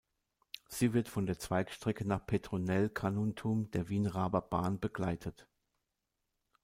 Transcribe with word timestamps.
Sie 0.67 0.93
wird 0.95 1.09
von 1.09 1.27
der 1.27 1.37
Zweigstrecke 1.37 2.05
nach 2.07 2.25
Petronell-Carnuntum 2.25 3.69
der 3.69 3.87
Wien-Raaber 3.87 4.41
Bahn 4.41 4.79
begleitet. 4.79 5.47